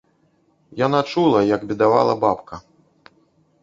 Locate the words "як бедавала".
1.55-2.19